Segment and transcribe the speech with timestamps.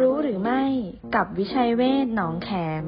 [0.00, 0.62] รู้หรือไม่
[1.14, 2.50] กับวิชัยเวชหนองแข
[2.82, 2.84] ม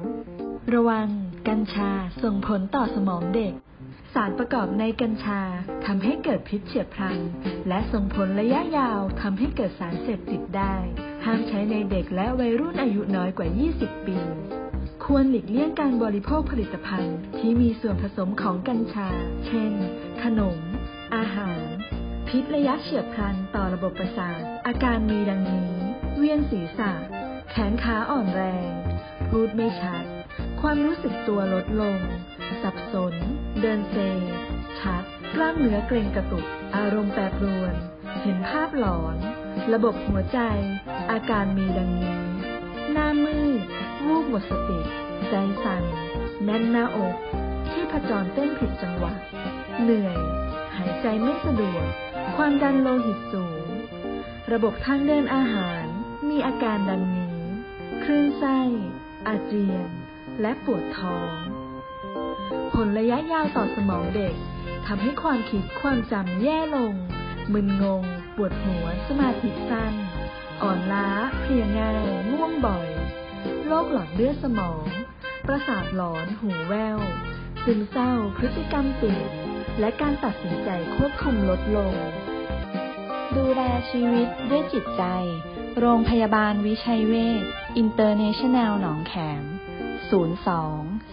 [0.75, 1.09] ระวัง
[1.49, 1.91] กัญชา
[2.23, 3.55] ส่งผลต่อสมองเด็ก
[4.15, 5.41] สารประกอบในกัญชา
[5.87, 7.19] ทำให้เกิดพิษเฉียบพลัน
[7.69, 10.75] และส่งผลระยะยาวทำให้เกิดสารเสพติดได้
[11.25, 14.19] ห้ามใช้ในเด็กและวัยรุ่นอายุน้อยกว่า 20 ปี
[15.05, 19.09] ควรหลีกเลี่ยงการบริโภคผลิตภัณฑ์ ที่มีส่วนผสมของกัญชา
[19.47, 19.73] เช่น
[20.23, 20.59] ขนม
[21.15, 21.65] อาหาร
[22.29, 25.71] พิษระยะเฉียบพลันต่อระบบประสาท อาการมีดังนี้
[26.19, 26.93] เวียนศีรษะ
[27.51, 28.71] แขนขาอ่อนแรง
[29.29, 30.05] พูดไม่ชัด
[30.61, 31.99] ความรู้สึกตัวลดลง
[32.63, 33.15] สับสน
[33.61, 33.97] เดินเซ
[34.81, 35.03] ชัด
[35.35, 36.47] กล้ามเนื้อเกร็งกระตุก
[36.77, 37.75] อารมณ์แปรปรวน
[38.23, 39.17] เห็นภาพหลอน
[39.73, 40.39] ระบบหัวใจ
[41.11, 42.23] อาการมีดังนี้
[42.93, 43.63] หน้ามืด
[44.07, 44.81] วูบหมดสติ
[45.31, 45.83] ใจสั่น
[46.45, 47.17] แน่นหน้าอก
[47.71, 49.13] ที่ผจรเต้นผิดจังหวะ
[49.83, 50.19] เหนื่อย
[50.77, 51.87] หายใจไม่สะดวก
[52.37, 53.67] ความดันโลหิตสูง
[54.53, 55.85] ระบบทางเดินอาหาร
[56.31, 57.39] มีอาการดังนี้
[58.05, 58.59] คลื่นไส้
[59.27, 59.89] อาเจียน
[60.41, 61.33] และปวดท้อง
[62.75, 64.35] ผลระยะยาวต่อสมองเด็ก
[64.87, 66.95] ทำให้ความคิดความจำแย่ลง
[67.53, 68.03] มึนงง
[68.37, 69.95] ปวดหัว สมาธิสั้น
[70.63, 71.09] อ่อนล้า
[71.41, 72.89] เพลียง่ายง่วงบ่อย
[73.67, 74.85] โรคหลอดเลือดสมอง
[75.47, 76.99] ประสาทหลอน หูแว่ว
[77.65, 79.31] ซึมเศร้า พฤติกรรมเปลี่ยน
[79.81, 81.95] และการตัดสินใจควบคุมลดลง
[83.37, 85.05] ดูแลชีวิตด้วยจิตใจ
[85.81, 87.45] โรงพยาบาลวิชัยเวช
[87.77, 89.47] อินเตอร์เนชั่นแนลหนองแขม 02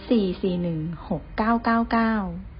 [0.09, 2.54] 441 6999